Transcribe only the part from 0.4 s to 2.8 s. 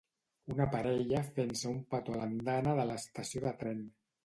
Una parella fent-se un petó a l'andana